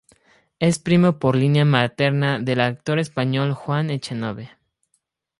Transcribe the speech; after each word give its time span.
Es 0.57 0.79
primo, 0.79 1.19
por 1.19 1.35
línea 1.35 1.63
materna, 1.63 2.39
del 2.39 2.61
actor 2.61 2.97
español 2.97 3.53
Juan 3.53 3.91
Echanove. 3.91 4.49